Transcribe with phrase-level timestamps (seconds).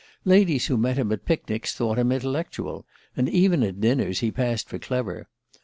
[0.25, 4.67] Ladies who met him at picnics thought him intellectual; and even at dinners he passed
[4.67, 5.29] for clever.